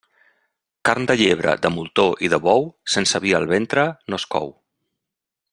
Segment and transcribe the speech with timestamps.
[0.89, 2.67] Carn de llebre, de moltó i de bou,
[2.97, 4.55] sense vi al ventre no es cou.